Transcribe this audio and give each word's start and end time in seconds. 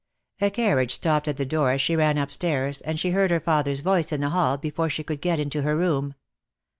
A 0.41 0.49
carriage 0.49 0.95
stopped 0.95 1.27
at 1.27 1.37
the 1.37 1.45
door 1.45 1.69
as 1.69 1.79
she 1.79 1.95
ran 1.95 2.17
up 2.17 2.31
stairs, 2.31 2.81
and 2.81 2.99
she 2.99 3.11
heard 3.11 3.29
her 3.29 3.39
father's 3.39 3.81
voice 3.81 4.11
in 4.11 4.19
the 4.21 4.29
hall 4.31 4.57
before 4.57 4.89
she 4.89 5.03
could 5.03 5.21
get 5.21 5.39
into 5.39 5.61
her 5.61 5.77
room. 5.77 6.15